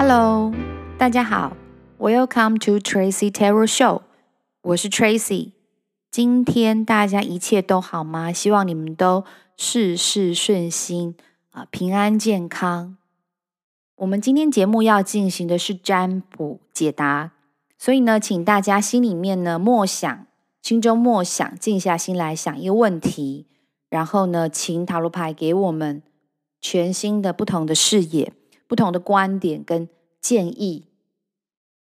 [0.00, 0.54] Hello，
[0.96, 1.56] 大家好
[1.98, 4.02] ，Welcome to Tracy Tarot Show，
[4.62, 5.50] 我是 Tracy。
[6.08, 8.32] 今天大家一切都好吗？
[8.32, 9.24] 希望你们都
[9.56, 11.16] 事事顺心
[11.50, 12.96] 啊，平安健康。
[13.96, 17.32] 我们今天节目要进行的是占卜解答，
[17.76, 20.26] 所以呢，请大家心里面呢默想，
[20.62, 23.46] 心中默想，静下心来想一个问题，
[23.90, 26.00] 然后呢，请塔罗牌给我们
[26.60, 28.32] 全新的、不同的视野、
[28.68, 29.88] 不同的观点跟
[30.20, 30.86] 建议，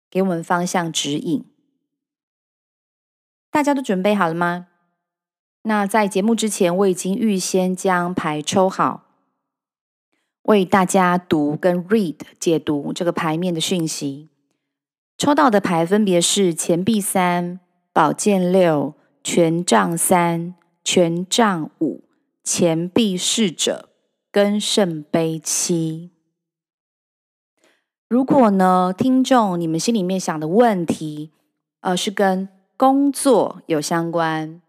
[0.10, 1.46] 给我们方向指引。
[3.52, 4.68] 大家都准备好了吗？
[5.64, 9.04] 那在节目之前，我已经预先将牌抽好，
[10.44, 14.30] 为大家读跟 read 解读这个牌面的讯息。
[15.18, 17.60] 抽到的牌分别是钱币三、
[17.92, 22.04] 宝剑六、权杖三、权杖五、
[22.44, 23.90] 钱币侍者
[24.32, 26.12] 跟圣杯七。
[28.10, 31.32] 如果呢，听众你们心里面想的问题，
[31.82, 34.62] 呃，是跟工作有相关，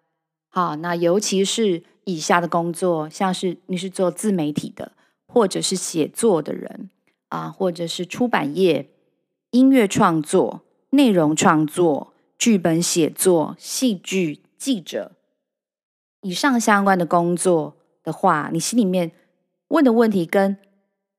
[0.49, 4.91] 好，那尤其是以下的工作，像是你是做自媒体的，
[5.29, 6.91] 或者是写作的人
[7.29, 8.91] 啊，或者是出版业、
[9.53, 15.13] 音乐创作、内容创作、剧本写作、戏剧记者，
[16.23, 19.13] 以上相关的工作的话，你心里面
[19.69, 20.59] 问的问题跟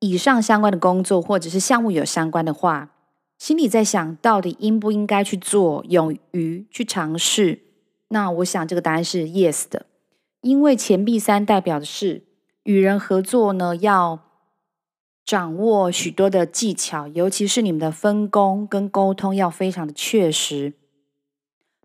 [0.00, 2.90] 以上相关的工作或者是项目有相关的话。
[3.38, 7.60] 心里在想到底应不应该去做，勇于去尝试。
[8.08, 9.86] 那我想这个答案是 yes 的，
[10.42, 12.24] 因为钱币三代表的是
[12.64, 14.18] 与人合作呢，要
[15.24, 20.74] 掌握许多的技巧，尤其是你们的分工跟沟通要非常的确实。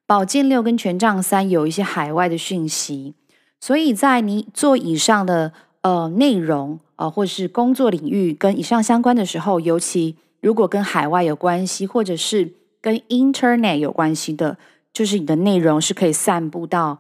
[0.06, 3.14] 宝剑六跟权杖三有一些海外的讯息，
[3.62, 5.54] 所以在你做以上的
[5.86, 10.16] 呃内容呃或是工作领域跟以上相关的时候，尤其。
[10.42, 14.60] 如果跟海外有关系，或者是跟 Internet 有关系的，
[14.94, 17.00] 就是你的内容是可以散布到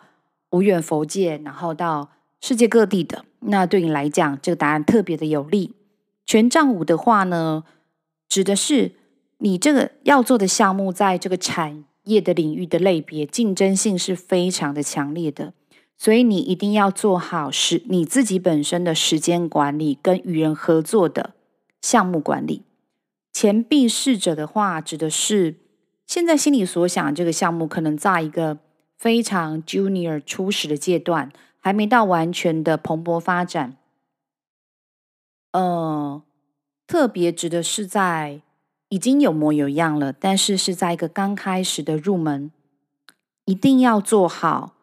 [0.50, 2.10] 无远佛界，然后到
[2.42, 3.24] 世界各地的。
[3.42, 5.76] 那对你来讲，这个答案特别的有利。
[6.26, 7.64] 权杖五的话呢，
[8.28, 8.94] 指的是
[9.38, 15.54] 你这个要做的项目，在这个产业的领域的类别，竞争性是非常的强烈的，
[15.98, 21.34] 所以你一定要做好是你自己本身的时间管理，跟与人合作的
[21.82, 22.64] 项目管理。
[23.32, 25.56] 钱币侍者的话，指的是
[26.06, 28.60] 现在心里所想这个项目，可能在一个
[28.98, 33.78] 非常 junior 初始的阶段，还没到完全的蓬勃发展。
[35.52, 36.22] 呃，
[36.86, 38.42] 特别指的是在
[38.90, 42.52] 已经有模有样了，但是是在一个刚开始的入门，
[43.46, 44.74] 一定要做好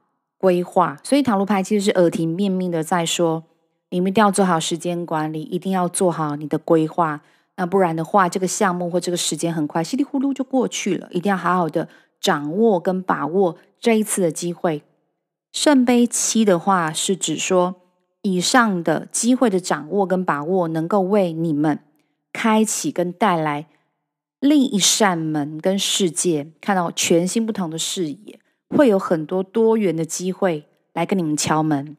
[0.42, 0.98] 规划。
[1.04, 3.44] 所以塔罗牌其实是耳提面命的在说，
[3.90, 7.22] 你们一定要做好时间管理，一定要做好你的规划。
[7.56, 11.06] 那不然的话，这个项目或这个时间很快稀里糊涂就过去了。
[11.12, 11.88] 一定要好好的
[12.20, 14.82] 掌握跟把握这一次的机会。
[15.52, 17.76] 圣杯七的话是指说，
[18.22, 21.78] 以上的机会的掌握跟把握，能够为你们
[22.32, 23.66] 开启跟带来
[24.40, 28.40] 另一扇门跟世界，看到全新不同的视野，
[28.76, 31.96] 会有很多多元的机会来跟你们敲门。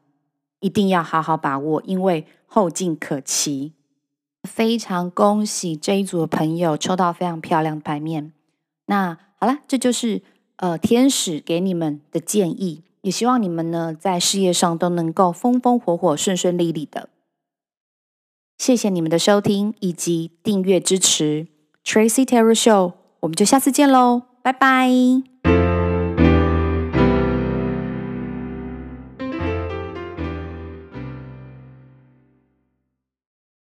[0.59, 3.73] 一定要好好把握，因为后劲可期。
[4.43, 8.33] 非常恭喜这一组的朋友抽到非常漂亮的牌面。
[8.87, 10.21] 那好了，这就是
[10.57, 17.09] 呃天使给你们的建议，也希望你们呢在事业上都能够风风火火、顺顺利利的。
[18.57, 21.47] 谢谢你们的收听以及订阅支持
[21.83, 25.32] Tracy Tarot Show，我们就下次见喽，拜拜。